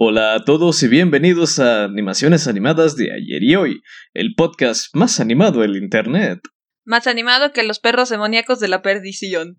[0.00, 3.82] Hola a todos y bienvenidos a Animaciones Animadas de ayer y hoy,
[4.14, 6.38] el podcast más animado del Internet.
[6.84, 9.58] Más animado que los perros demoníacos de la perdición.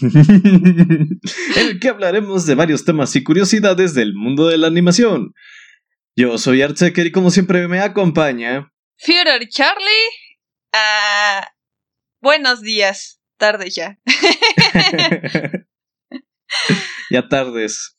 [0.00, 1.20] en
[1.54, 5.34] el que hablaremos de varios temas y curiosidades del mundo de la animación.
[6.16, 8.72] Yo soy Artseker y como siempre me acompaña...
[8.96, 10.08] Führer Charlie.
[10.72, 11.46] Ah,
[12.20, 13.20] buenos días.
[13.36, 14.00] Tarde ya.
[17.10, 17.96] ya tardes.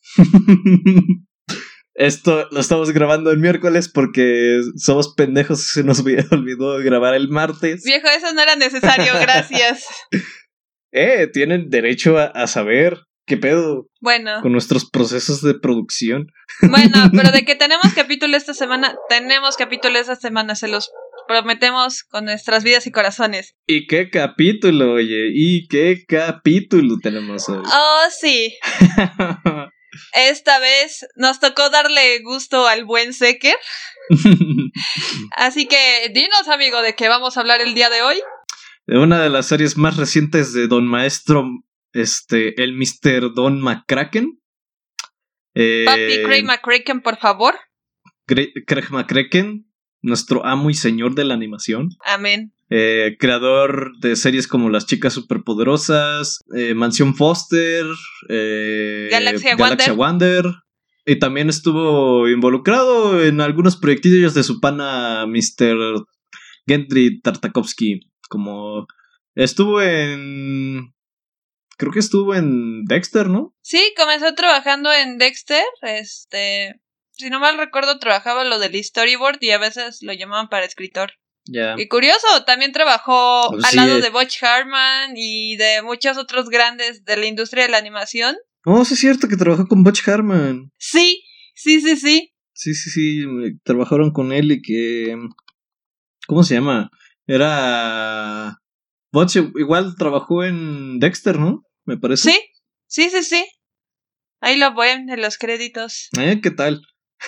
[2.02, 6.00] Esto lo estamos grabando el miércoles porque somos pendejos y se nos
[6.32, 7.84] olvidó grabar el martes.
[7.84, 9.86] Viejo, eso no era necesario, gracias.
[10.92, 12.98] eh, tienen derecho a, saber
[13.28, 13.88] qué pedo.
[14.00, 14.42] Bueno.
[14.42, 16.32] Con nuestros procesos de producción.
[16.64, 20.90] Bueno, pero de que tenemos capítulo esta semana, tenemos capítulo esta semana, se los
[21.28, 23.54] prometemos con nuestras vidas y corazones.
[23.68, 25.30] ¿Y qué capítulo, oye?
[25.36, 27.62] ¿Y qué capítulo tenemos hoy?
[27.64, 28.58] Oh, sí.
[30.14, 33.56] Esta vez nos tocó darle gusto al buen Seker.
[35.36, 38.22] Así que dinos, amigo, de qué vamos a hablar el día de hoy.
[38.88, 41.46] De una de las series más recientes de Don Maestro,
[41.94, 43.34] este, el Mr.
[43.34, 44.42] Don McCracken.
[45.54, 47.56] Eh, Papi Craig McCracken, por favor.
[48.26, 49.71] Craig McCracken,
[50.02, 51.90] nuestro amo y señor de la animación.
[52.06, 52.54] Amén.
[52.70, 57.86] Eh, creador de series como Las Chicas Superpoderosas, eh, Mansión Foster,
[58.30, 60.46] eh, Galaxia, Wander.
[61.06, 66.06] Y también estuvo involucrado en algunos proyectillos de su pana Mr.
[66.68, 68.00] Gendry Tartakovsky.
[68.30, 68.88] Como
[69.36, 70.94] estuvo en.
[71.78, 73.56] Creo que estuvo en Dexter, ¿no?
[73.62, 75.64] Sí, comenzó trabajando en Dexter.
[75.82, 76.80] Este.
[77.22, 81.12] Si no mal recuerdo, trabajaba lo del storyboard y a veces lo llamaban para escritor.
[81.46, 84.02] Y curioso, también trabajó pues al lado eh.
[84.02, 88.38] de Butch Harman y de muchos otros grandes de la industria de la animación.
[88.66, 90.72] Oh, sí es cierto que trabajó con Butch Harman.
[90.80, 92.34] Sí, sí, sí, sí.
[92.54, 93.26] Sí, sí, sí,
[93.64, 95.16] trabajaron con él y que...
[96.26, 96.90] ¿Cómo se llama?
[97.28, 98.58] Era...
[99.12, 101.64] Butch igual trabajó en Dexter, ¿no?
[101.86, 102.32] Me parece.
[102.32, 102.40] Sí,
[102.88, 103.46] sí, sí, sí.
[104.40, 106.10] Ahí lo ven en los créditos.
[106.18, 106.40] ¿Eh?
[106.42, 106.82] ¿Qué tal?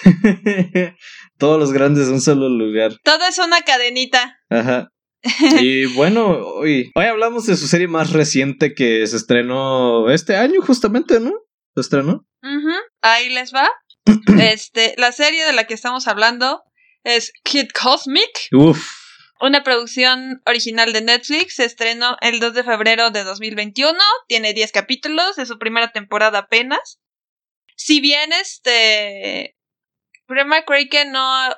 [1.37, 2.93] Todos los grandes de un solo lugar.
[3.03, 4.37] Todo es una cadenita.
[4.49, 4.89] Ajá.
[5.61, 10.61] Y bueno, hoy, hoy hablamos de su serie más reciente que se estrenó este año,
[10.61, 11.31] justamente, ¿no?
[11.75, 12.27] ¿Se estrenó?
[13.01, 13.69] Ahí les va.
[14.41, 16.63] este, la serie de la que estamos hablando
[17.03, 18.29] es Kid Cosmic.
[18.51, 18.85] Uf.
[19.39, 21.55] Una producción original de Netflix.
[21.55, 23.97] Se estrenó el 2 de febrero de 2021.
[24.27, 25.35] Tiene 10 capítulos.
[25.35, 26.99] De su primera temporada apenas.
[27.75, 29.52] Si bien este
[30.33, 31.49] Prema que no.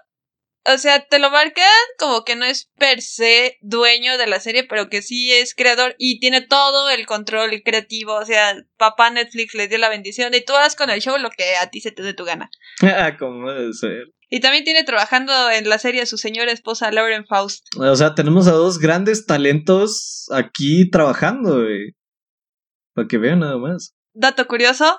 [0.67, 1.63] O sea, te lo marcan
[1.99, 5.95] como que no es per se dueño de la serie, pero que sí es creador
[5.99, 8.15] y tiene todo el control creativo.
[8.15, 11.29] O sea, papá Netflix le dio la bendición y tú haz con el show lo
[11.29, 12.49] que a ti se te dé tu gana.
[12.81, 14.07] Ah, como debe ser.
[14.29, 17.63] Y también tiene trabajando en la serie a su señora esposa Lauren Faust.
[17.77, 21.91] O sea, tenemos a dos grandes talentos aquí trabajando, güey.
[22.93, 23.93] Para que vean nada más.
[24.13, 24.97] Dato curioso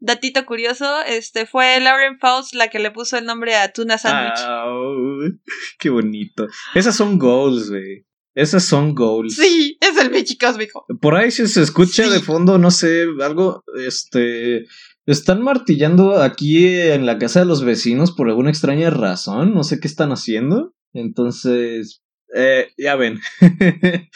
[0.00, 5.38] datito curioso, este fue Lauren Faust la que le puso el nombre a Tuna Sandwich.
[5.78, 6.46] qué bonito.
[6.74, 8.06] Esas son goals, güey.
[8.34, 9.34] Esas son goals.
[9.34, 10.86] Sí, es el bichi cósmico.
[11.00, 14.66] Por ahí si se escucha de fondo, no sé, algo, este,
[15.06, 19.80] están martillando aquí en la casa de los vecinos por alguna extraña razón, no sé
[19.80, 20.74] qué están haciendo.
[20.92, 22.02] Entonces,
[22.34, 23.20] eh, ya ven.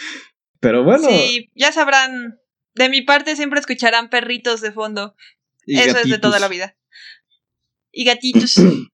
[0.60, 1.08] Pero bueno.
[1.08, 2.38] Sí, ya sabrán.
[2.74, 5.14] De mi parte siempre escucharán perritos de fondo.
[5.66, 6.76] Eso es de toda la vida.
[7.92, 8.54] Y gatitos.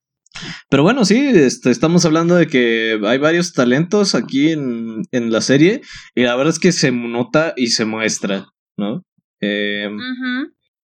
[0.71, 5.41] Pero bueno, sí, este, estamos hablando de que hay varios talentos aquí en, en, la
[5.41, 5.81] serie
[6.15, 8.47] y la verdad es que se nota y se muestra,
[8.77, 9.03] ¿no?
[9.41, 9.99] Em,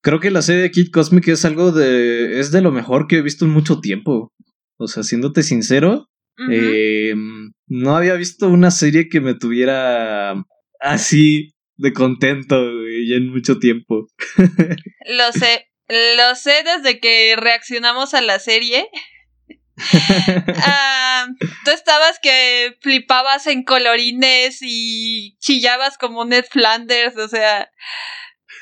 [0.01, 2.41] creo que la serie de Kid Cosmic es algo de...
[2.41, 4.33] es de lo mejor que he visto en mucho tiempo.
[4.77, 6.09] O sea, siéndote sincero,
[6.51, 10.35] em, no había visto una serie que me tuviera
[10.81, 14.09] así de contento ya en mucho tiempo.
[14.37, 18.89] Lo sé, lo sé desde que reaccionamos a la serie.
[20.67, 21.27] Ah,
[21.65, 27.69] tú estabas que flipabas en colorines y chillabas como Ned Flanders, o sea,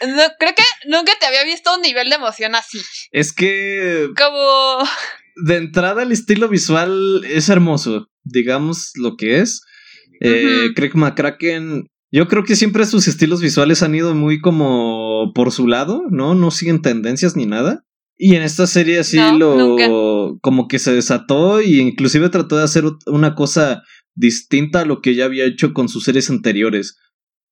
[0.06, 2.80] no, creo que nunca te había visto un nivel de emoción así.
[3.10, 4.08] Es que...
[4.16, 4.88] Como...
[5.44, 9.62] De entrada el estilo visual es hermoso, digamos lo que es.
[10.20, 15.50] Eh, Craig McCracken yo creo que siempre sus estilos visuales han ido muy como por
[15.50, 16.34] su lado, ¿no?
[16.34, 17.86] No siguen tendencias ni nada.
[18.18, 22.84] Y en esta serie así lo como que se desató e inclusive trató de hacer
[23.06, 23.82] una cosa
[24.14, 26.96] distinta a lo que ya había hecho con sus series anteriores.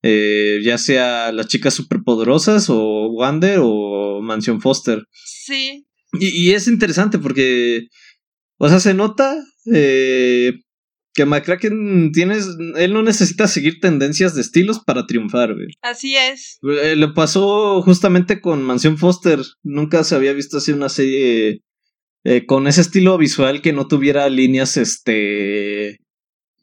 [0.02, 5.06] Eh, ya sea Las Chicas Superpoderosas o Wander o Mansión Foster.
[5.24, 5.86] Sí.
[6.12, 7.86] Y, es interesante porque,
[8.58, 9.36] o sea, se nota
[9.72, 10.54] eh,
[11.20, 15.66] que McCracken tienes, él no necesita seguir tendencias de estilos para triunfar, güey.
[15.82, 16.58] Así es.
[16.62, 19.38] Eh, le pasó justamente con Mansión Foster.
[19.62, 21.62] Nunca se había visto así una serie
[22.24, 25.98] eh, con ese estilo visual que no tuviera líneas, este,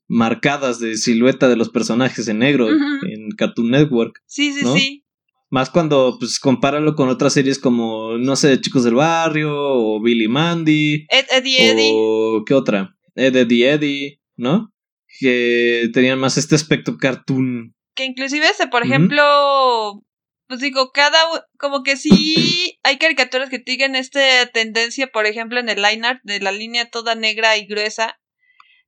[0.08, 4.24] marcadas de silueta de los personajes en negro en Cartoon Network.
[4.26, 5.04] Sí, sí, sí.
[5.52, 10.28] Más cuando, pues, compáralo con otras series como, no sé, Chicos del Barrio, o Billy
[10.28, 11.06] Mandy.
[11.10, 11.92] Ed, Eddie, Eddie.
[11.94, 12.98] O, ¿qué otra?
[13.14, 14.17] Ed, Eddie, Eddie.
[14.38, 14.74] ¿No?
[15.20, 17.76] Que tenían más este aspecto cartoon.
[17.96, 20.04] Que inclusive, ese, por ejemplo,
[20.48, 21.20] pues digo, cada,
[21.58, 26.22] como que sí hay caricaturas que tienen esta tendencia, por ejemplo, en el line art
[26.24, 28.20] de la línea toda negra y gruesa.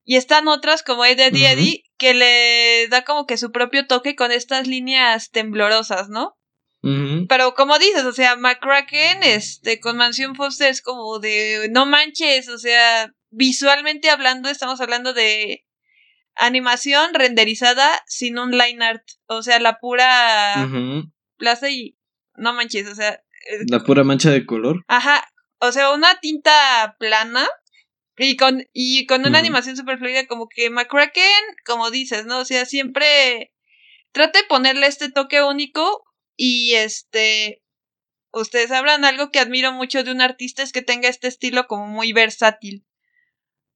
[0.06, 4.32] Y están otras como Eddie Eddie, que le da como que su propio toque con
[4.32, 6.36] estas líneas temblorosas, ¿no?
[6.82, 12.48] Pero como dices, o sea, McCracken, este, con Mansión Foster es como de, no manches,
[12.48, 15.66] o sea, visualmente hablando, estamos hablando de
[16.36, 19.04] animación renderizada sin un line art.
[19.28, 20.68] O sea, la pura
[21.38, 21.98] plaza y.
[22.36, 23.22] No manches, o sea.
[23.68, 24.84] La pura mancha de color.
[24.88, 25.28] Ajá.
[25.60, 27.48] O sea, una tinta plana.
[28.22, 31.24] Y con, y con una animación super fluida, como que McCracken,
[31.66, 32.40] como dices, ¿no?
[32.40, 33.54] O sea, siempre
[34.12, 36.04] trata de ponerle este toque único.
[36.36, 37.62] Y este.
[38.32, 41.88] Ustedes sabrán algo que admiro mucho de un artista es que tenga este estilo como
[41.88, 42.86] muy versátil.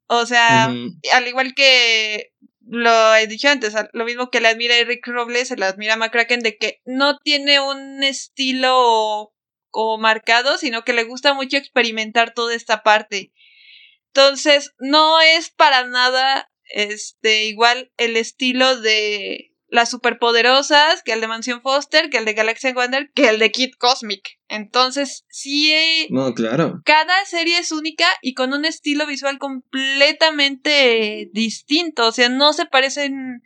[0.08, 2.34] O sea, al igual que
[2.66, 5.94] lo he dicho antes, lo mismo que le admira a Rick Robles, se le admira
[5.94, 9.34] a McCracken de que no tiene un estilo
[9.70, 13.34] como marcado, sino que le gusta mucho experimentar toda esta parte.
[14.08, 21.28] Entonces, no es para nada este igual el estilo de las superpoderosas, que el de
[21.28, 24.38] Mansión Foster, que el de Galaxy Wonder, que el de Kid Cosmic.
[24.48, 26.08] Entonces, sí.
[26.12, 26.84] No, claro.
[26.86, 32.06] Cada serie es única y con un estilo visual completamente distinto.
[32.06, 33.42] O sea, no se parecen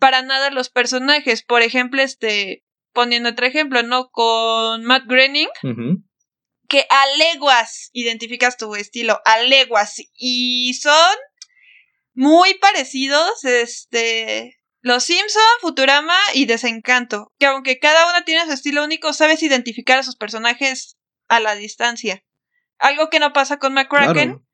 [0.00, 1.44] para nada los personajes.
[1.44, 2.64] Por ejemplo, este.
[2.92, 4.08] Poniendo otro ejemplo, ¿no?
[4.10, 5.50] Con Matt Groening.
[6.66, 10.02] Que a leguas identificas tu estilo, a leguas.
[10.14, 11.16] Y son
[12.12, 18.84] muy parecidos, este los Simpson, Futurama y Desencanto, que aunque cada una tiene su estilo
[18.84, 20.96] único, sabes identificar a sus personajes
[21.28, 22.24] a la distancia.
[22.78, 24.46] Algo que no pasa con McCracken,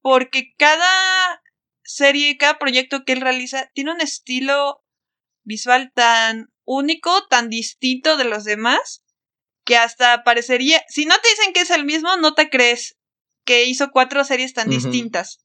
[0.00, 1.42] porque cada
[1.82, 4.84] serie y cada proyecto que él realiza tiene un estilo
[5.42, 9.02] visual tan único, tan distinto de los demás,
[9.64, 12.96] que hasta parecería, si no te dicen que es el mismo, no te crees
[13.44, 15.43] que hizo cuatro series tan distintas.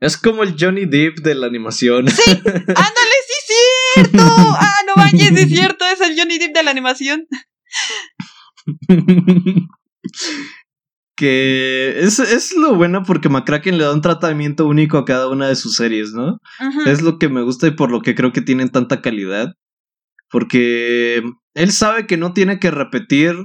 [0.00, 2.08] Es como el Johnny Depp de la animación.
[2.08, 3.54] Sí, ándale, sí,
[3.94, 4.22] cierto.
[4.22, 7.26] Ah, no manches, es cierto, es el Johnny Depp de la animación.
[11.16, 15.48] que es, es, lo bueno porque McCracken le da un tratamiento único a cada una
[15.48, 16.38] de sus series, ¿no?
[16.86, 19.54] Es lo que me gusta y por lo que creo que tienen tanta calidad.
[20.30, 21.22] Porque
[21.54, 23.36] él sabe que no tiene que repetir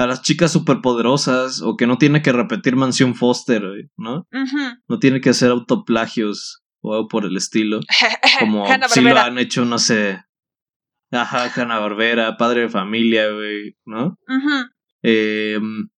[0.00, 3.62] a las chicas superpoderosas o que no tiene que repetir Mansión Foster,
[3.98, 4.26] ¿no?
[4.88, 7.80] No tiene que hacer autoplagios o algo por el estilo.
[8.40, 10.22] Como si lo han hecho, no sé.
[11.12, 14.16] Ajá, Hanna Barbera, padre de familia, güey, ¿no?
[15.02, 15.90] Em,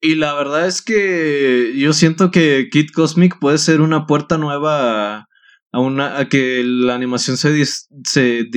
[0.00, 5.28] y la verdad es que yo siento que Kid Cosmic puede ser una puerta nueva
[5.70, 8.50] a, una, a que la animación se, se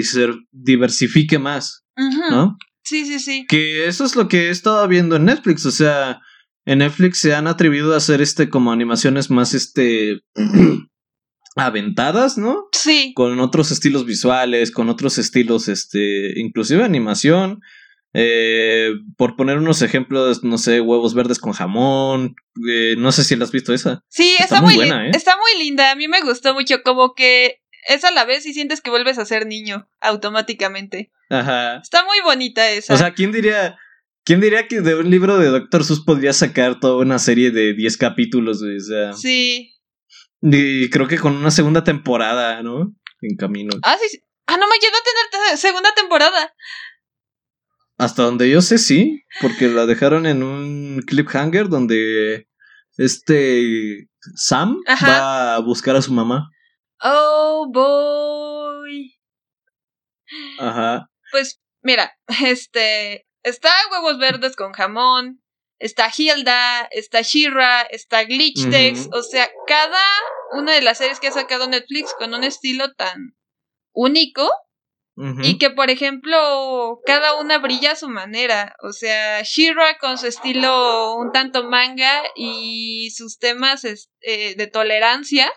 [0.52, 1.86] diversifique más,
[2.32, 2.58] ¿no?
[2.86, 3.46] Sí, sí, sí.
[3.48, 5.66] Que eso es lo que he estado viendo en Netflix.
[5.66, 6.22] O sea,
[6.66, 10.22] en Netflix se han atrevido a hacer este como animaciones más este
[11.56, 12.68] aventadas, ¿no?
[12.72, 13.14] Sí.
[13.16, 17.62] Con otros estilos visuales, con otros estilos, este, inclusive animación.
[18.18, 22.36] Eh, por poner unos ejemplos, no sé, huevos verdes con jamón.
[22.70, 24.04] Eh, no sé si la has visto esa.
[24.08, 25.12] Sí, está, muy, buena, ¿eh?
[25.14, 25.92] Está muy linda.
[25.92, 26.82] A mí me gustó mucho.
[26.82, 31.12] Como que es a la vez y sientes que vuelves a ser niño automáticamente.
[31.30, 31.78] Ajá.
[31.78, 32.94] Está muy bonita esa.
[32.94, 33.78] O sea, ¿quién diría,
[34.24, 37.74] quién diría que de un libro de Doctor Sus podría sacar toda una serie de
[37.74, 38.62] 10 capítulos?
[38.62, 39.74] O sea, sí.
[40.42, 42.96] Y creo que con una segunda temporada, ¿no?
[43.22, 43.76] En camino.
[43.84, 44.22] Ah, sí.
[44.48, 46.54] Ah, no me llegó a tener segunda temporada.
[47.98, 49.24] Hasta donde yo sé, sí.
[49.42, 52.48] Porque la dejaron en un cliffhanger donde
[52.98, 56.52] este Sam va a buscar a su mamá.
[57.02, 59.16] Oh boy.
[60.60, 61.10] Ajá.
[61.32, 65.42] Pues mira, este está huevos verdes con jamón,
[65.80, 68.66] está Hilda, está Shira, está Glitch
[69.12, 70.04] o sea, cada
[70.54, 73.36] una de las series que ha sacado Netflix con un estilo tan
[73.94, 74.50] único
[75.18, 78.76] Y que, por ejemplo, cada una brilla a su manera.
[78.84, 85.50] O sea, Shira con su estilo un tanto manga y sus temas eh, de tolerancia.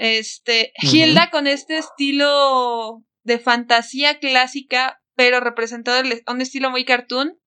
[0.00, 7.38] Este, Hilda con este estilo de fantasía clásica, pero representado en un estilo muy cartoon.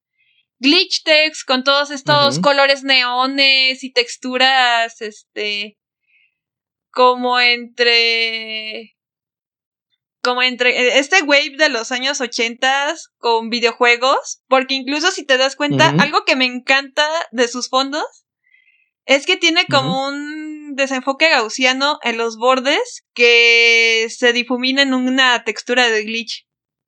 [0.59, 5.79] Glitch Text con todos estos colores neones y texturas, este,
[6.91, 8.97] como entre
[10.21, 15.37] como entre eh, este wave de los años 80 con videojuegos, porque incluso si te
[15.37, 18.05] das cuenta, algo que me encanta de sus fondos
[19.05, 20.42] es que tiene como un
[20.75, 26.47] desenfoque gaussiano en los bordes que se difumina en una textura de glitch,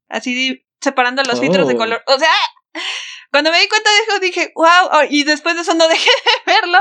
[0.09, 1.77] así separando los filtros de oh.
[1.77, 2.03] color.
[2.07, 2.33] O sea,
[3.31, 6.53] cuando me di cuenta de eso dije, wow, y después de eso no dejé de
[6.53, 6.79] verlo.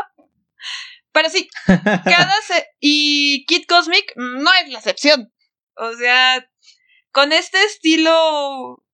[1.12, 2.34] Pero sí, cada
[2.80, 5.32] y Kid Cosmic no es la excepción.
[5.76, 6.49] O sea,
[7.12, 8.84] con este estilo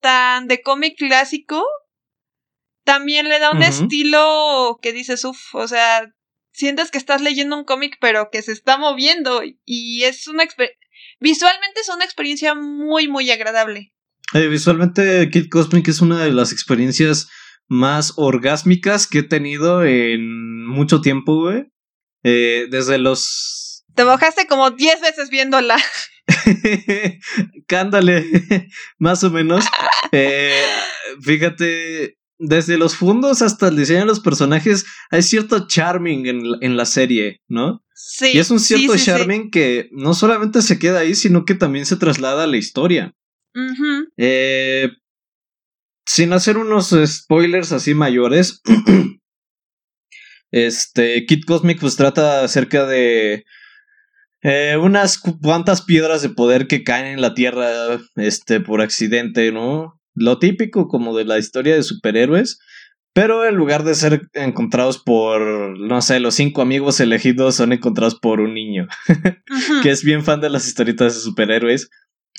[0.00, 1.64] tan de cómic clásico,
[2.84, 6.10] también le da un estilo que dices, uff, o sea,
[6.52, 10.44] sientes que estás leyendo un cómic pero que se está moviendo y es una
[11.20, 13.92] visualmente es una experiencia muy muy agradable.
[14.34, 17.28] Eh, visualmente Kid Cosmic es una de las experiencias
[17.66, 21.66] más orgásmicas que he tenido en mucho tiempo, güey.
[22.24, 23.84] Eh, desde los...
[23.94, 25.76] Te mojaste como 10 veces viéndola.
[27.66, 28.24] Cándale,
[28.98, 29.64] más o menos.
[30.12, 30.62] Eh,
[31.22, 36.26] fíjate, desde los fondos hasta el diseño de los personajes, hay cierto charming
[36.60, 37.84] en, la serie, ¿no?
[37.94, 38.32] Sí.
[38.34, 41.96] Y es un cierto charming que no solamente se queda ahí, sino que también se
[41.96, 43.14] traslada a la historia.
[44.16, 44.88] eh,
[46.06, 48.62] sin hacer unos spoilers así mayores,
[50.50, 53.44] este, Kid Cosmic pues trata acerca de
[54.42, 59.97] eh, unas cuantas piedras de poder que caen en la Tierra este, por accidente, ¿no?
[60.18, 62.58] Lo típico como de la historia de superhéroes.
[63.14, 65.40] Pero en lugar de ser encontrados por,
[65.78, 68.86] no sé, los cinco amigos elegidos son encontrados por un niño.
[69.82, 71.90] que es bien fan de las historietas de superhéroes.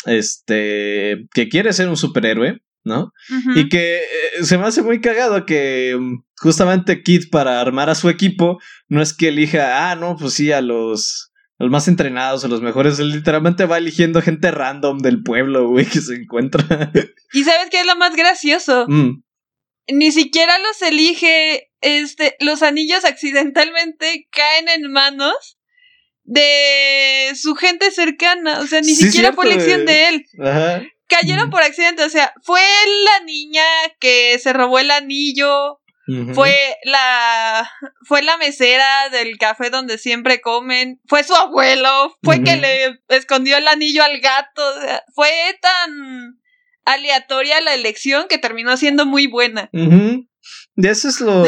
[0.05, 3.12] Este, que quiere ser un superhéroe, ¿no?
[3.55, 7.95] Y que eh, se me hace muy cagado que mm, justamente Kid para armar a
[7.95, 11.28] su equipo no es que elija, ah, no, pues sí, a los
[11.60, 13.00] los más entrenados, o los mejores.
[13.00, 16.63] Él literalmente va eligiendo gente random del pueblo, güey, que se encuentra.
[17.34, 18.86] ¿Y sabes qué es lo más gracioso?
[18.88, 19.22] Mm.
[19.92, 21.70] Ni siquiera los elige.
[21.82, 25.58] Este, los anillos accidentalmente caen en manos
[26.24, 28.60] de su gente cercana.
[28.60, 30.25] O sea, ni siquiera fue elección de él.
[30.42, 30.82] Ajá.
[31.08, 31.51] Cayeron mm.
[31.51, 32.04] por accidente.
[32.04, 32.62] O sea, fue
[33.04, 33.63] la niña
[34.00, 35.82] que se robó el anillo
[36.34, 37.70] fue la
[38.06, 43.58] fue la mesera del café donde siempre comen, fue su abuelo, fue que le escondió
[43.58, 44.62] el anillo al gato,
[45.13, 45.30] fue
[45.62, 46.39] tan
[46.86, 49.70] aleatoria la elección que terminó siendo muy buena.
[49.72, 51.46] Y eso es lo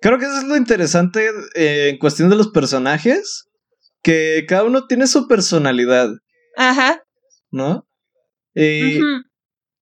[0.00, 3.48] creo que eso es lo interesante eh, en cuestión de los personajes,
[4.02, 6.10] que cada uno tiene su personalidad.
[6.56, 7.02] Ajá.
[7.50, 7.86] ¿No?
[8.54, 9.00] Y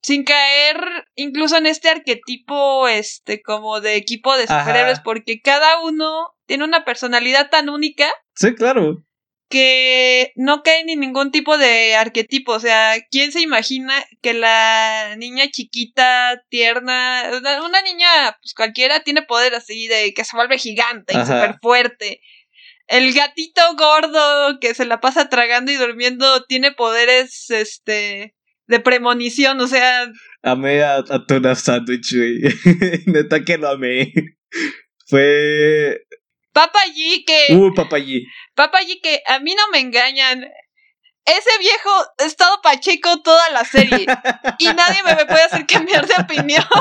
[0.03, 6.35] sin caer incluso en este arquetipo, este, como de equipo de superhéroes, porque cada uno
[6.47, 8.11] tiene una personalidad tan única.
[8.35, 9.05] Sí, claro.
[9.49, 12.53] Que no cae en ningún tipo de arquetipo.
[12.53, 17.31] O sea, ¿quién se imagina que la niña chiquita, tierna,
[17.65, 22.21] una, niña, pues cualquiera, tiene poder así de que se vuelve gigante y súper fuerte?
[22.89, 28.35] El gatito gordo que se la pasa tragando y durmiendo tiene poderes, este,
[28.67, 30.11] de premonición, o sea.
[30.43, 32.41] Amé a, a Tuna Sandwich, güey.
[33.07, 34.13] Neta que lo amé.
[35.07, 36.01] Fue.
[36.53, 37.55] Papa G que.
[37.55, 38.23] Uh, Papa G.
[38.55, 40.45] Papa G que a mí no me engañan.
[41.25, 44.07] Ese viejo ha estado pacheco toda la serie.
[44.59, 46.65] y nadie me puede hacer cambiar de opinión.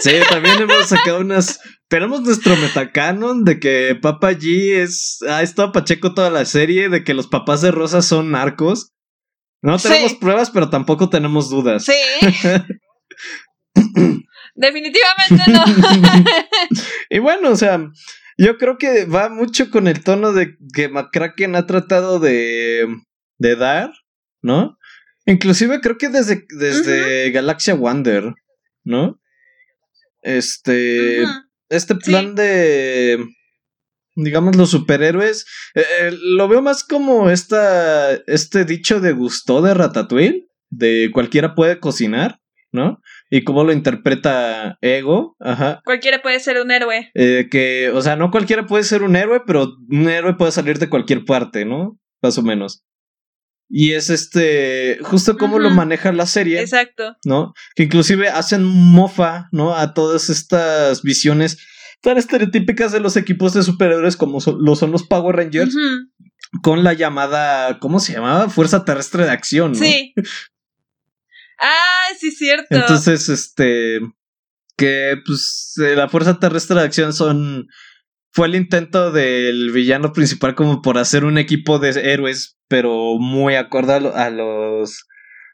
[0.00, 1.60] Sí, también hemos sacado unas.
[1.88, 7.04] Tenemos nuestro metacanon de que Papa G es, ha estado Pacheco toda la serie, de
[7.04, 8.92] que los papás de Rosa son narcos.
[9.62, 11.84] No tenemos pruebas, pero tampoco tenemos dudas.
[11.84, 11.92] Sí.
[14.54, 15.64] Definitivamente no.
[17.10, 17.90] y bueno, o sea,
[18.38, 22.86] yo creo que va mucho con el tono de que McCracken ha tratado de,
[23.38, 23.92] de dar,
[24.42, 24.78] ¿no?
[25.26, 28.34] Inclusive creo que desde, desde Galaxia Wonder,
[28.82, 29.20] ¿no?
[30.22, 31.24] Este,
[31.68, 33.24] este plan de
[34.22, 39.74] digamos, los superhéroes, eh, eh, lo veo más como esta, este dicho de Gusto de
[39.74, 42.40] Ratatouille, de cualquiera puede cocinar,
[42.72, 43.00] ¿no?
[43.30, 45.80] Y cómo lo interpreta Ego, ajá.
[45.84, 47.10] Cualquiera puede ser un héroe.
[47.14, 50.78] Eh, que, o sea, no cualquiera puede ser un héroe, pero un héroe puede salir
[50.78, 51.98] de cualquier parte, ¿no?
[52.22, 52.84] Más o menos.
[53.72, 56.60] Y es este, justo como lo maneja la serie.
[56.60, 57.16] Exacto.
[57.24, 57.52] ¿No?
[57.76, 59.76] Que inclusive hacen mofa, ¿no?
[59.76, 61.58] A todas estas visiones
[62.00, 65.74] tan estereotípicas de los equipos de superhéroes como lo son los Power Rangers.
[66.62, 68.48] Con la llamada, ¿cómo se llamaba?
[68.48, 69.78] Fuerza Terrestre de Acción, ¿no?
[69.78, 70.14] Sí.
[71.60, 72.74] Ah, sí, cierto.
[72.74, 74.00] Entonces, este,
[74.76, 77.68] que pues eh, la Fuerza Terrestre de Acción son
[78.32, 83.56] fue el intento del villano principal como por hacer un equipo de héroes, pero muy
[83.56, 85.06] acorde a, los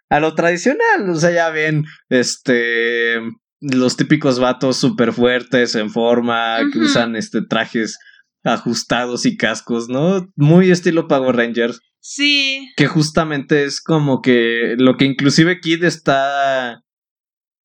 [0.09, 3.21] a lo tradicional, o sea, ya ven, este
[3.61, 7.99] los típicos vatos súper fuertes en forma, que usan este trajes
[8.45, 10.29] ajustados y cascos, ¿no?
[10.37, 11.81] Muy estilo Power Rangers.
[12.01, 12.73] Sí.
[12.77, 16.85] Que justamente es como que lo que inclusive Kid está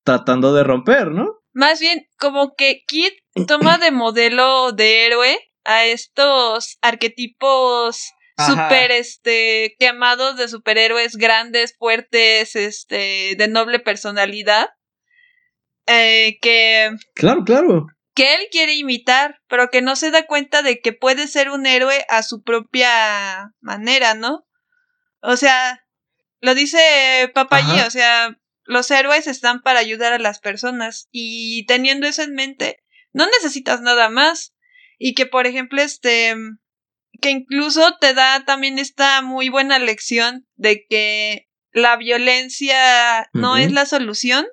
[0.03, 1.41] tratando de romper, ¿no?
[1.53, 3.11] Más bien, como que Kid
[3.47, 8.13] toma de modelo de héroe a estos arquetipos
[8.47, 14.69] super este llamados de superhéroes grandes, fuertes, este, de noble personalidad.
[15.91, 16.91] Eh, que.
[17.15, 17.87] Claro, claro.
[18.13, 21.65] Que él quiere imitar, pero que no se da cuenta de que puede ser un
[21.65, 24.45] héroe a su propia manera, ¿no?
[25.21, 25.85] O sea,
[26.41, 32.07] lo dice Papayí, o sea, los héroes están para ayudar a las personas y teniendo
[32.07, 32.83] eso en mente,
[33.13, 34.53] no necesitas nada más.
[34.97, 36.35] Y que, por ejemplo, este,
[37.21, 43.71] que incluso te da también esta muy buena lección de que la violencia no es
[43.71, 44.45] la solución,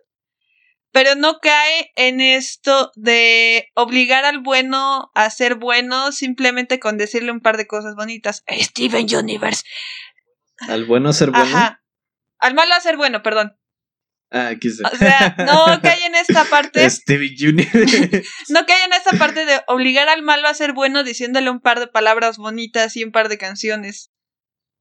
[0.99, 7.31] pero no cae en esto de obligar al bueno a ser bueno simplemente con decirle
[7.31, 8.43] un par de cosas bonitas.
[8.50, 9.62] Steven Universe.
[10.59, 11.45] Al bueno a ser bueno.
[11.45, 11.85] Ajá.
[12.40, 13.57] Al malo a ser bueno, perdón.
[14.33, 16.90] Ah, aquí O sea, no cae en esta parte.
[16.90, 17.64] Stevie Jr.
[18.49, 21.78] no cae en esta parte de obligar al malo a ser bueno diciéndole un par
[21.78, 24.11] de palabras bonitas y un par de canciones.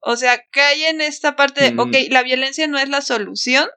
[0.00, 3.68] O sea, cae en esta parte de, ok, la violencia no es la solución,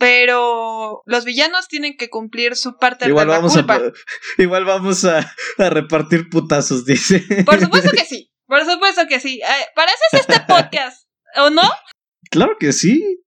[0.00, 3.74] pero los villanos tienen que cumplir su parte igual de la vamos culpa.
[3.74, 3.92] A,
[4.42, 7.20] igual vamos a, repartir putazos, dice.
[7.44, 9.40] Por supuesto que sí, por supuesto que sí.
[9.42, 11.62] Eh, para eso es este podcast, ¿o no?
[12.30, 13.22] Claro que sí.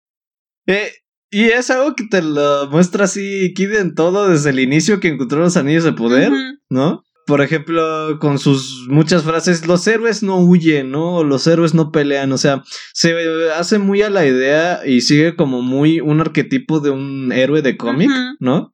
[0.66, 0.92] Eh,
[1.30, 5.10] y es algo que te lo muestra así Kid en todo desde el inicio que
[5.10, 6.32] encontró los anillos de poder,
[6.70, 7.04] ¿no?
[7.26, 11.24] Por ejemplo, con sus muchas frases, los héroes no huyen, ¿no?
[11.24, 13.16] Los héroes no pelean, o sea, se
[13.56, 17.78] hace muy a la idea y sigue como muy un arquetipo de un héroe de
[17.78, 18.74] cómic, ¿no?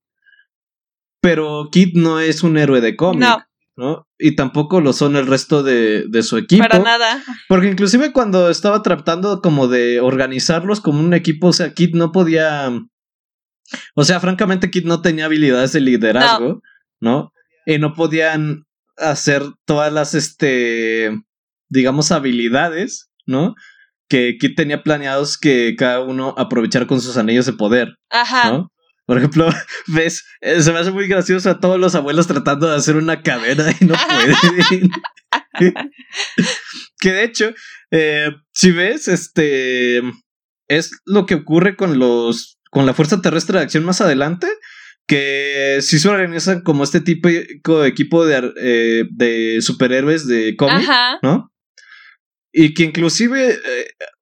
[1.21, 3.21] Pero Kid no es un héroe de cómic.
[3.21, 3.43] No.
[3.79, 4.07] ¿no?
[4.17, 6.63] Y tampoco lo son el resto de, de, su equipo.
[6.67, 7.23] Para nada.
[7.47, 12.11] Porque inclusive cuando estaba tratando como de organizarlos como un equipo, o sea, Kid no
[12.11, 12.69] podía...
[13.95, 16.61] O sea, francamente Kid no tenía habilidades de liderazgo,
[16.99, 17.31] ¿no?
[17.69, 18.65] Y no podían
[18.97, 21.11] hacer todas las, este,
[21.69, 23.53] digamos, habilidades, ¿no?
[24.07, 27.95] Que Kid tenía planeados que cada uno aprovechar con sus anillos de poder.
[28.09, 28.51] Ajá.
[28.51, 28.71] ¿no?
[29.05, 29.47] Por ejemplo,
[29.87, 33.21] ves, eh, se me hace muy gracioso a todos los abuelos tratando de hacer una
[33.21, 34.89] cadena y no pueden.
[36.99, 37.53] que de hecho,
[37.91, 40.01] eh, si ves, este
[40.67, 44.47] es lo que ocurre con los con la fuerza terrestre de acción más adelante.
[45.09, 50.87] Que si se organizan como este tipo de equipo de, eh, de superhéroes de cómic,
[51.23, 51.51] ¿no?
[52.53, 53.59] Y que inclusive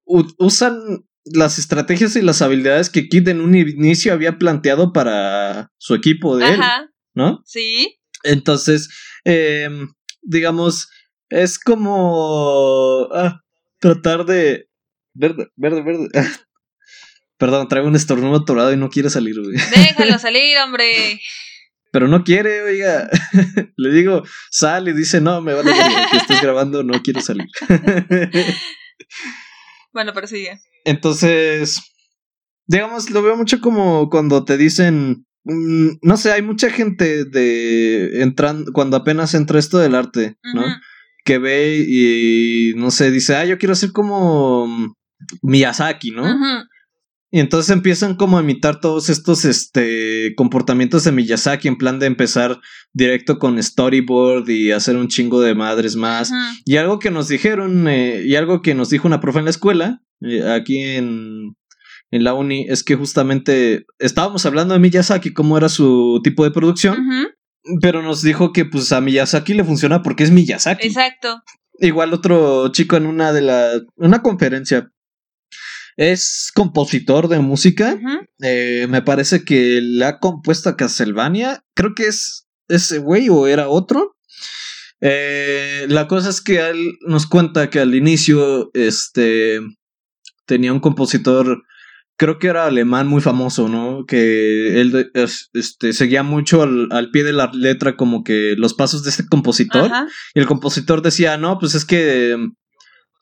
[0.04, 0.80] usan
[1.32, 6.36] las estrategias y las habilidades que Kid en un inicio había planteado para su equipo
[6.36, 6.60] de él,
[7.14, 7.42] ¿no?
[7.44, 7.98] Sí.
[8.24, 8.88] Entonces,
[9.24, 9.88] em,
[10.22, 10.88] digamos,
[11.28, 13.40] es como ah,
[13.78, 14.68] tratar de...
[15.14, 16.08] Verde, verde, verde.
[17.38, 19.56] Perdón, traigo un estornudo atorado y no quiere salir, güey.
[19.56, 21.20] Déjalo salir, hombre.
[21.92, 23.08] Pero no quiere, oiga.
[23.76, 25.70] Le digo, sale y dice, no, me vale
[26.10, 27.46] que estés grabando, no quiero salir.
[29.92, 30.58] bueno, pero sigue.
[30.84, 31.80] Entonces,
[32.66, 38.20] digamos, lo veo mucho como cuando te dicen, mm, no sé, hay mucha gente de
[38.20, 40.64] entrando, cuando apenas entra esto del arte, ¿no?
[41.24, 44.94] Que ve y, no sé, dice, ah, yo quiero ser como
[45.42, 46.24] Miyazaki, ¿no?
[47.30, 52.06] Y entonces empiezan como a imitar todos estos este, comportamientos de Miyazaki en plan de
[52.06, 52.58] empezar
[52.94, 56.32] directo con storyboard y hacer un chingo de madres más.
[56.64, 59.50] Y algo que nos dijeron, eh, y algo que nos dijo una profe en la
[59.50, 61.54] escuela, eh, aquí en,
[62.10, 66.50] en la uni, es que justamente estábamos hablando de Miyazaki, cómo era su tipo de
[66.50, 66.96] producción,
[67.82, 70.86] pero nos dijo que pues a Miyazaki le funciona porque es Miyazaki.
[70.86, 71.42] Exacto.
[71.78, 74.90] Igual otro chico en una de las, una conferencia
[75.98, 77.98] es compositor de música.
[78.40, 81.64] Eh, me parece que le ha compuesto a Castlevania.
[81.74, 84.16] Creo que es ese güey o era otro.
[85.00, 89.58] Eh, la cosa es que él nos cuenta que al inicio, este,
[90.46, 91.64] tenía un compositor,
[92.16, 94.04] creo que era alemán muy famoso, ¿no?
[94.06, 95.10] Que él
[95.52, 99.90] este, seguía mucho al, pie de la letra como que los pasos de este compositor.
[100.32, 102.36] Y el compositor decía, no, pues es que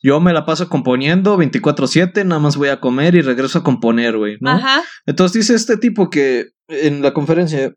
[0.06, 4.16] yo me la paso componiendo 24/7, nada más voy a comer y regreso a componer,
[4.16, 4.60] güey, ¿no?
[5.04, 7.74] Entonces dice este tipo que en la conferencia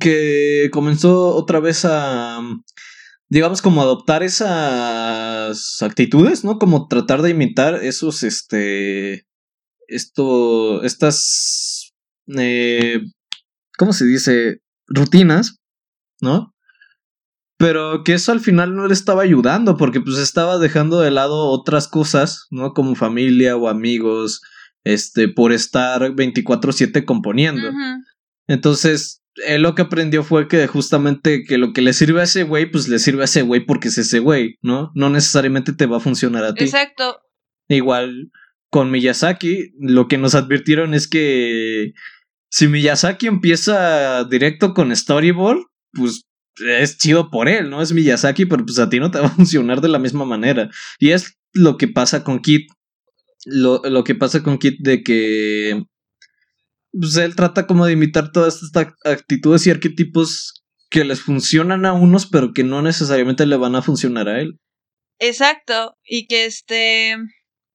[0.00, 2.40] que comenzó otra vez a
[3.34, 6.58] digamos, como adoptar esas actitudes, ¿no?
[6.58, 9.26] Como tratar de imitar esos, este,
[9.88, 11.92] esto, estas,
[12.38, 13.00] eh,
[13.76, 14.60] ¿cómo se dice?
[14.86, 15.56] Rutinas,
[16.20, 16.53] ¿no?
[17.56, 21.46] Pero que eso al final no le estaba ayudando porque pues estaba dejando de lado
[21.46, 22.72] otras cosas, ¿no?
[22.72, 24.42] Como familia o amigos,
[24.82, 27.70] este, por estar 24/7 componiendo.
[28.48, 32.42] Entonces, él lo que aprendió fue que justamente que lo que le sirve a ese
[32.44, 34.90] güey, pues le sirve a ese güey porque es ese güey, ¿no?
[34.94, 36.64] No necesariamente te va a funcionar a ti.
[36.64, 37.20] Exacto.
[37.68, 38.30] Igual
[38.70, 41.92] con Miyazaki, lo que nos advirtieron es que
[42.50, 45.60] si Miyazaki empieza directo con storyboard,
[45.92, 46.24] pues
[46.58, 47.82] es chido por él, ¿no?
[47.82, 50.70] Es Miyazaki, pero pues a ti no te va a funcionar de la misma manera.
[50.98, 52.70] Y es lo que pasa con Kit.
[53.46, 55.84] Lo, lo que pasa con Kit de que
[56.98, 61.92] pues él trata como de imitar todas estas actitudes y arquetipos que les funcionan a
[61.92, 64.60] unos, pero que no necesariamente le van a funcionar a él.
[65.18, 67.16] Exacto, y que este,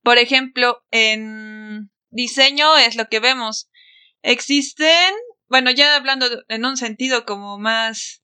[0.04, 3.70] por ejemplo, en diseño es lo que vemos.
[4.22, 5.14] Existen,
[5.50, 8.24] bueno, ya hablando en un sentido como más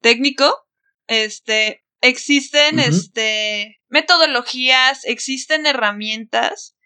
[0.00, 0.66] técnico,
[1.06, 6.76] este, existen, este, metodologías, existen herramientas,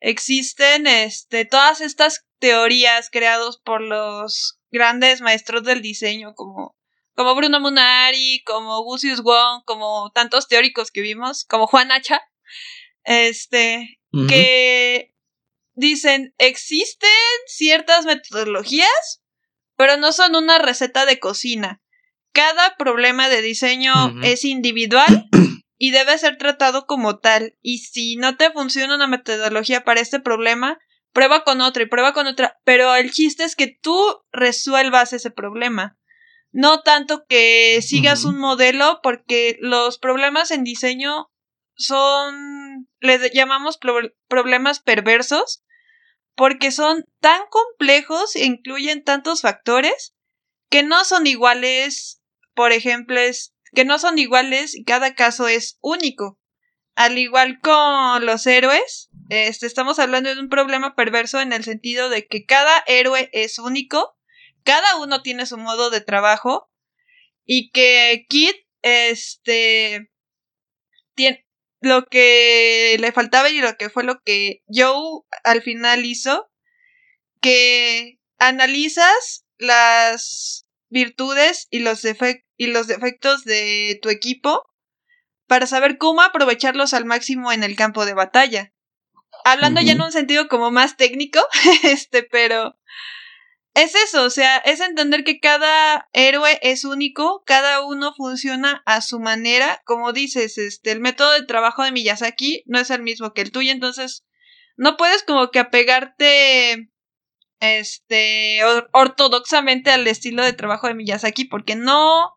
[0.00, 6.76] existen, este, todas estas teorías creados por los grandes maestros del diseño como,
[7.14, 12.20] como Bruno Munari, como Lucius Wong, como tantos teóricos que vimos, como Juan Hacha,
[13.04, 15.14] este, que
[15.74, 17.10] dicen existen
[17.46, 19.22] ciertas metodologías,
[19.76, 21.82] pero no son una receta de cocina.
[22.36, 25.26] Cada problema de diseño es individual
[25.78, 27.56] y debe ser tratado como tal.
[27.62, 30.78] Y si no te funciona una metodología para este problema,
[31.12, 33.98] prueba con otra y prueba con otra, pero el chiste es que tú
[34.32, 35.96] resuelvas ese problema.
[36.52, 41.30] No tanto que sigas un modelo, porque los problemas en diseño
[41.74, 43.78] son, le llamamos
[44.28, 45.64] problemas perversos,
[46.34, 50.14] porque son tan complejos e incluyen tantos factores
[50.68, 52.20] que no son iguales,
[52.56, 53.20] por ejemplo,
[53.74, 56.40] que no son iguales y cada caso es único.
[56.96, 62.08] Al igual con los héroes, este, estamos hablando de un problema perverso en el sentido
[62.08, 64.16] de que cada héroe es único,
[64.64, 66.70] cada uno tiene su modo de trabajo
[67.44, 70.10] y que Kid, este,
[71.14, 71.46] tiene
[71.82, 76.50] lo que le faltaba y lo que fue lo que Joe al final hizo,
[77.42, 82.02] que analizas las virtudes y los,
[82.56, 84.64] y los defectos de tu equipo
[85.46, 88.72] para saber cómo aprovecharlos al máximo en el campo de batalla.
[89.44, 91.40] Hablando ya en un sentido como más técnico,
[91.84, 92.76] este, pero
[93.74, 99.02] es eso, o sea, es entender que cada héroe es único, cada uno funciona a
[99.02, 103.34] su manera, como dices, este, el método de trabajo de Miyazaki no es el mismo
[103.34, 104.24] que el tuyo, entonces
[104.76, 106.90] no puedes como que apegarte
[107.60, 108.60] este
[108.92, 112.32] ortodoxamente al estilo de trabajo de Miyazaki porque no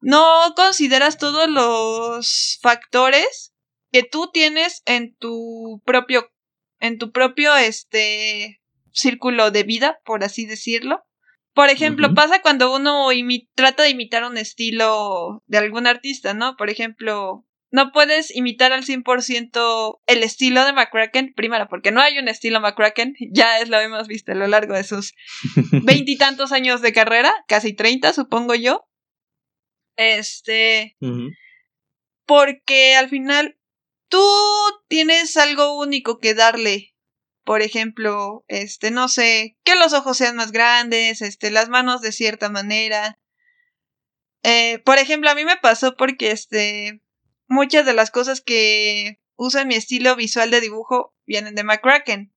[0.00, 3.54] no consideras todos los factores
[3.90, 6.30] que tú tienes en tu propio,
[6.78, 8.60] en tu propio, este,
[8.92, 11.04] círculo de vida, por así decirlo.
[11.54, 13.08] Por ejemplo, pasa cuando uno
[13.54, 16.56] trata de imitar un estilo de algún artista, ¿no?
[16.56, 22.20] Por ejemplo, no puedes imitar al 100% el estilo de McCracken, primero, porque no hay
[22.20, 25.12] un estilo McCracken, ya es lo hemos visto a lo largo de sus
[25.84, 28.86] veintitantos años de carrera, casi treinta, supongo yo.
[29.96, 30.96] Este.
[32.24, 33.58] Porque al final
[34.08, 34.24] tú
[34.86, 36.94] tienes algo único que darle.
[37.42, 42.12] Por ejemplo, este, no sé, que los ojos sean más grandes, este, las manos de
[42.12, 43.18] cierta manera.
[44.44, 47.00] Eh, por ejemplo, a mí me pasó porque, este,
[47.48, 52.34] muchas de las cosas que usan mi estilo visual de dibujo vienen de McCracken.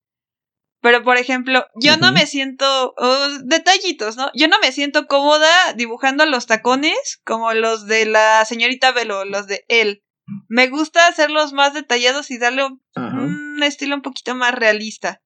[0.82, 2.94] Pero, por ejemplo, yo no me siento.
[2.98, 4.30] Oh, detallitos, ¿no?
[4.36, 9.48] Yo no me siento cómoda dibujando los tacones como los de la señorita Velo, los
[9.48, 10.04] de él.
[10.48, 15.22] Me gusta hacerlos más detallados y darle un, estilo un poquito más realista.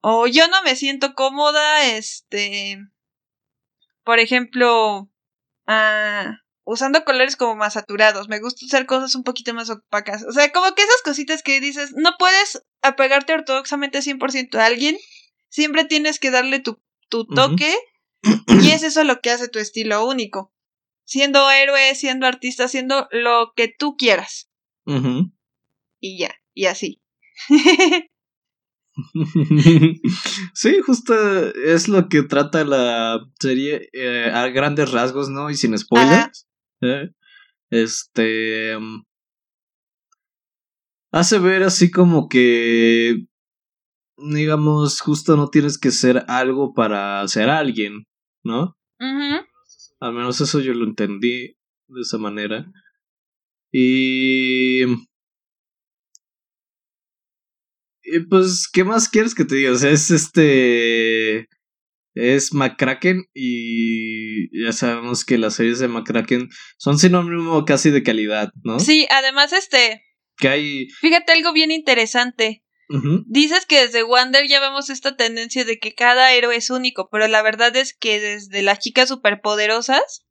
[0.00, 2.78] O yo no me siento cómoda, este.
[4.02, 5.08] Por ejemplo,
[5.66, 6.38] ah,
[6.70, 8.28] usando colores como más saturados.
[8.28, 10.22] Me gusta usar cosas un poquito más opacas.
[10.28, 14.98] O sea, como que esas cositas que dices, no puedes apegarte ortodoxamente 100% a alguien.
[15.48, 16.78] Siempre tienes que darle tu,
[17.08, 17.74] tu toque.
[18.48, 20.52] Y es eso lo que hace tu estilo único.
[21.04, 24.50] Siendo héroe, siendo artista, siendo lo que tú quieras.
[26.00, 27.00] Y ya, y así.
[30.52, 31.14] sí, justo
[31.54, 35.48] es lo que trata la serie eh, a grandes rasgos, ¿no?
[35.48, 36.47] Y sin spoilers.
[36.82, 37.10] ¿Eh?
[37.70, 38.78] Este.
[38.78, 39.02] Mm,
[41.12, 43.26] hace ver así como que.
[44.18, 48.04] Digamos, justo no tienes que ser algo para ser alguien,
[48.44, 48.76] ¿no?
[50.00, 51.56] Al menos eso yo lo entendí
[51.88, 52.66] de esa manera.
[53.72, 54.86] Y
[58.28, 59.72] pues, ¿qué más quieres que te diga?
[59.72, 61.48] O sea, es este.
[62.18, 68.50] Es McCracken y ya sabemos que las series de McCracken son sinónimo casi de calidad,
[68.64, 68.80] ¿no?
[68.80, 70.02] Sí, además este...
[70.36, 70.88] Que hay...
[71.00, 72.64] Fíjate algo bien interesante.
[73.26, 77.28] Dices que desde Wonder ya vemos esta tendencia de que cada héroe es único, pero
[77.28, 80.24] la verdad es que desde las chicas superpoderosas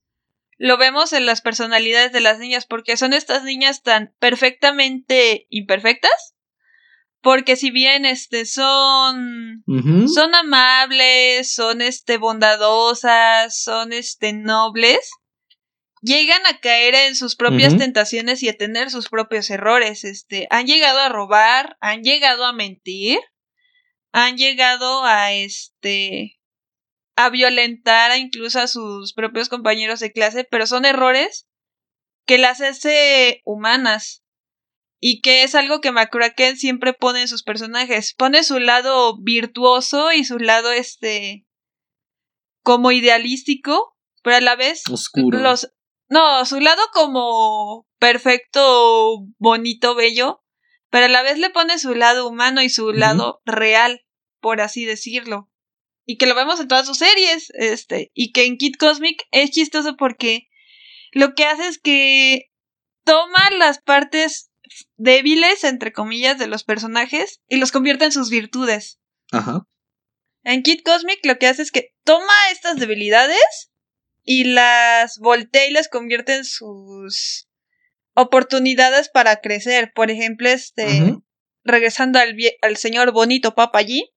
[0.57, 6.35] lo vemos en las personalidades de las niñas, porque son estas niñas tan perfectamente imperfectas
[7.27, 9.61] porque si bien este son
[10.07, 15.11] son amables, son este bondadosas, son este nobles,
[16.01, 20.67] llegan a caer en sus propias tentaciones y a tener sus propios errores, este, han
[20.67, 23.19] llegado a robar, han llegado a mentir,
[24.13, 26.39] han llegado a este
[27.17, 31.45] a violentar a incluso a sus propios compañeros de clase, pero son errores
[32.25, 34.23] que las hace humanas
[34.99, 38.13] y que es algo que McCracken siempre pone en sus personajes.
[38.17, 41.45] Pone su lado virtuoso y su lado este
[42.63, 45.39] como idealístico, pero a la vez oscuro.
[45.39, 45.71] Los
[46.09, 50.41] no, su lado como perfecto, bonito, bello,
[50.89, 54.05] pero a la vez le pone su lado humano y su lado real,
[54.39, 55.49] por así decirlo.
[56.05, 59.51] Y que lo vemos en todas sus series, este, y que en Kid Cosmic es
[59.51, 60.47] chistoso porque
[61.11, 62.51] lo que hace es que
[63.03, 64.49] toma las partes
[64.95, 68.99] débiles, entre comillas, de los personajes y los convierte en sus virtudes.
[69.31, 69.67] Ajá.
[70.43, 73.71] En Kid Cosmic lo que hace es que toma estas debilidades
[74.23, 77.47] y las voltea y las convierte en sus
[78.13, 79.91] oportunidades para crecer.
[79.93, 81.15] Por ejemplo, este,
[81.63, 84.11] regresando al, al señor bonito Papa allí,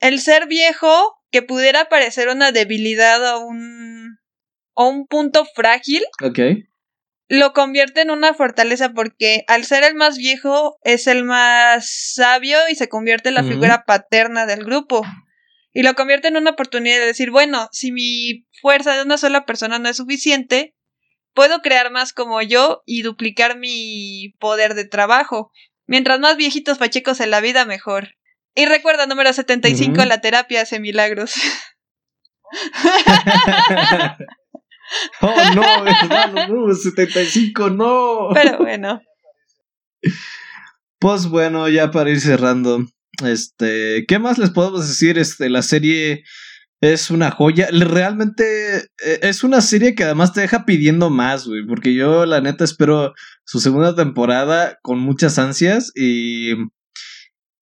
[0.00, 4.18] el ser viejo que pudiera parecer una debilidad o un,
[4.74, 6.04] o un punto frágil.
[6.22, 6.38] Ok
[7.28, 12.58] lo convierte en una fortaleza porque al ser el más viejo es el más sabio
[12.70, 15.02] y se convierte en la figura paterna del grupo.
[15.72, 19.44] Y lo convierte en una oportunidad de decir, bueno, si mi fuerza de una sola
[19.44, 20.74] persona no es suficiente,
[21.34, 25.50] puedo crear más como yo y duplicar mi poder de trabajo.
[25.86, 28.14] Mientras más viejitos pachecos en la vida, mejor.
[28.54, 31.34] Y recuerda, número 75, la terapia hace milagros.
[35.20, 38.28] Oh, no, hermano, no, 75, no.
[38.34, 39.00] Pero bueno.
[40.98, 42.86] Pues bueno, ya para ir cerrando.
[43.24, 45.18] Este, ¿qué más les podemos decir?
[45.18, 46.24] Este, la serie
[46.80, 47.68] es una joya.
[47.70, 51.66] Realmente eh, es una serie que además te deja pidiendo más, güey.
[51.66, 56.52] Porque yo, la neta, espero su segunda temporada con muchas ansias y.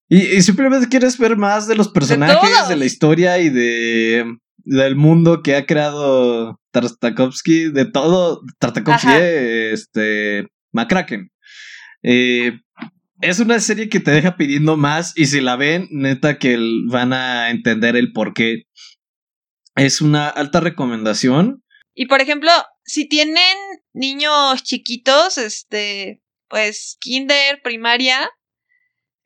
[0.07, 5.42] Y, simplemente quieres ver más de los personajes, de la historia y de del mundo
[5.42, 9.12] que ha creado Tartakovsky, de todo, Tartakovsky,
[9.72, 11.31] este, McCracken.
[12.03, 12.59] Eh,
[13.20, 17.12] es una serie que te deja pidiendo más y si la ven, neta que van
[17.12, 18.64] a entender el por qué.
[19.77, 21.62] Es una alta recomendación.
[21.94, 22.50] Y por ejemplo,
[22.85, 23.57] si tienen
[23.92, 28.29] niños chiquitos, este, pues kinder, primaria,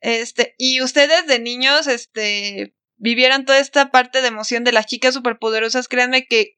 [0.01, 5.13] este, y ustedes de niños, este, vivieran toda esta parte de emoción de las chicas
[5.15, 6.57] superpoderosas, créanme que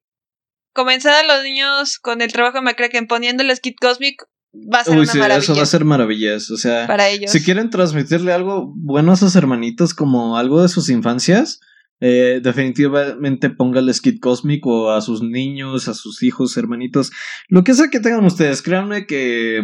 [0.73, 4.23] comenzar a los niños con el trabajo de McCracken poniéndoles Kid Cosmic
[4.53, 5.37] va a ser una maravilla.
[5.37, 6.53] Eso va a ser maravilloso.
[6.53, 7.31] O sea, para ellos.
[7.31, 11.59] Si quieren transmitirle algo bueno a sus hermanitos, como algo de sus infancias,
[11.99, 17.11] eh, definitivamente póngales Kid Cosmic o a sus niños, a sus hijos, hermanitos,
[17.47, 19.61] lo que sea que tengan ustedes, créanme que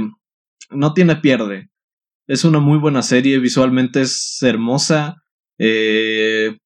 [0.70, 1.70] no tiene pierde.
[2.28, 5.24] Es una muy buena serie, visualmente es hermosa.
[5.58, 6.58] Eh,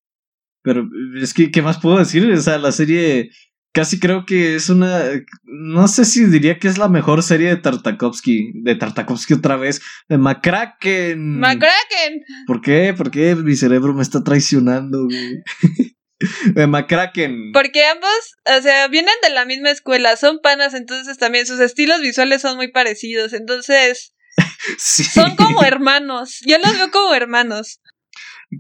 [0.62, 0.88] pero
[1.22, 2.30] es que, ¿qué más puedo decir?
[2.30, 3.32] O sea, la serie
[3.74, 5.04] casi creo que es una.
[5.44, 8.52] No sé si diría que es la mejor serie de Tartakovsky.
[8.64, 9.82] De Tartakovsky otra vez.
[10.10, 11.40] De McCracken.
[11.40, 12.22] ¡McCracken!
[12.48, 12.94] ¿Por qué?
[12.96, 15.44] ¿Por qué mi cerebro me está traicionando, güey?
[16.54, 17.52] de McCracken.
[17.54, 22.02] Porque ambos, o sea, vienen de la misma escuela, son panas, entonces también sus estilos
[22.02, 24.14] visuales son muy parecidos, entonces
[24.78, 26.40] son como hermanos.
[26.46, 27.82] Yo los veo como hermanos.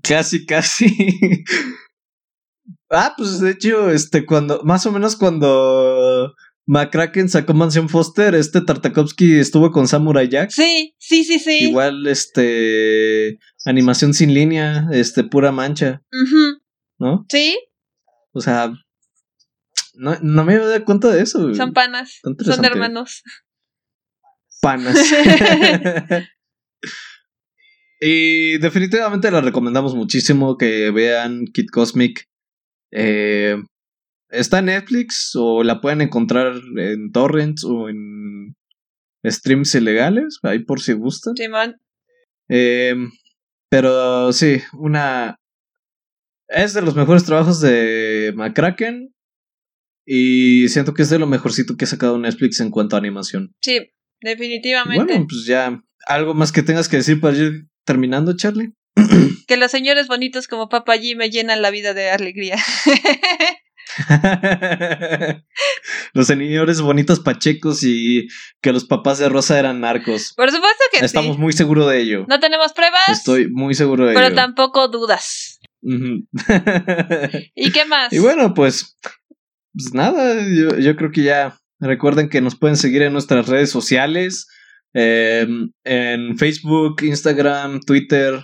[0.03, 0.87] Casi, casi.
[2.91, 6.33] Ah, pues de hecho, este, cuando, más o menos cuando
[6.67, 10.51] McCracken sacó Mansión Foster, este Tartakovsky estuvo con Samurai Jack.
[10.51, 11.65] Sí, sí, sí, sí.
[11.65, 16.01] Igual, este, animación sin línea, este, pura mancha.
[16.99, 17.25] ¿No?
[17.29, 17.57] Sí.
[18.33, 18.71] O sea,
[19.95, 21.53] no, no me dado cuenta de eso.
[21.55, 22.19] Son panas.
[22.21, 23.23] Son hermanos.
[24.61, 24.95] Panas.
[28.01, 32.30] y definitivamente la recomendamos muchísimo que vean Kid Cosmic.
[32.91, 33.57] Eh,
[34.31, 38.55] Está en Netflix o la pueden encontrar en torrents o en
[39.25, 41.35] streams ilegales, ahí por si gustan.
[41.35, 41.75] Sí, man.
[42.47, 42.95] Eh,
[43.69, 45.35] pero sí, una...
[46.47, 49.13] Es de los mejores trabajos de McCracken
[50.05, 53.53] y siento que es de lo mejorcito que ha sacado Netflix en cuanto a animación.
[53.61, 55.13] Sí, definitivamente.
[55.13, 58.73] Bueno, pues ya, ¿algo más que tengas que decir para ir terminando, Charlie?
[59.47, 62.57] que los señores bonitos como Papa G me llenan la vida de alegría.
[66.13, 68.27] los señores bonitos pachecos y
[68.61, 70.33] que los papás de Rosa eran narcos.
[70.35, 72.25] Por supuesto que Estamos muy seguros de ello.
[72.27, 73.09] No tenemos pruebas.
[73.09, 74.21] Estoy muy seguro de ello.
[74.21, 75.59] Pero tampoco dudas.
[75.81, 78.13] ¿Y qué más?
[78.13, 78.97] Y bueno, pues,
[79.73, 80.35] pues nada,
[80.79, 84.47] yo, creo que ya recuerden que nos pueden seguir en nuestras redes sociales,
[84.93, 88.39] em, en Facebook, Instagram, Twitter,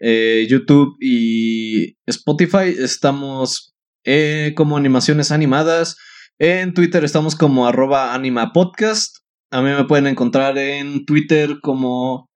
[0.00, 2.74] eh, YouTube y Spotify.
[2.78, 5.96] Estamos eh, como animaciones animadas.
[6.38, 9.18] En Twitter estamos como arroba animapodcast.
[9.50, 12.30] A mí me pueden encontrar en Twitter como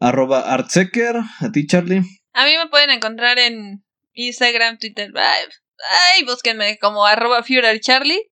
[0.00, 1.16] arroba artsecker.
[1.40, 2.02] ¿A ti, Charlie?
[2.32, 5.10] A mí me pueden encontrar en Instagram, Twitter.
[5.14, 7.44] Ay, búsquenme como arroba
[7.80, 8.30] Charlie.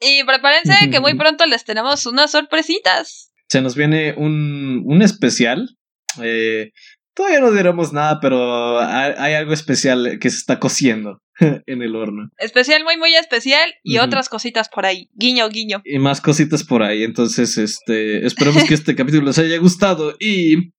[0.00, 3.32] Y prepárense que muy pronto les tenemos unas sorpresitas.
[3.48, 5.76] Se nos viene un, un especial.
[6.22, 6.72] Eh,
[7.14, 11.20] todavía no diremos nada, pero hay algo especial que se está cociendo.
[11.66, 12.30] en el horno.
[12.38, 15.08] Especial, muy, muy especial y otras cositas por ahí.
[15.14, 15.82] Guiño, guiño.
[15.84, 17.02] Y más cositas por ahí.
[17.02, 20.72] Entonces, este, esperemos que este capítulo les haya gustado y,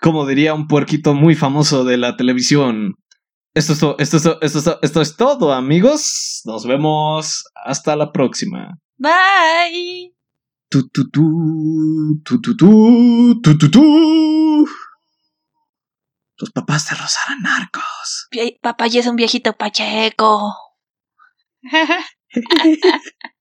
[0.00, 2.96] como diría un puerquito muy famoso de la televisión,
[3.54, 6.42] esto es, todo, esto, es esto, esto es todo, amigos.
[6.44, 8.78] Nos vemos hasta la próxima.
[8.98, 10.12] Bye.
[10.70, 14.68] Tu, tu, tu, tu, tu, tu, tu, tu, tu.
[16.38, 18.28] Tus papás te rozarán narcos.
[18.62, 20.54] Papá ya es un viejito pacheco.